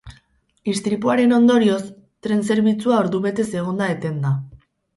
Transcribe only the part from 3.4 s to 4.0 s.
egon da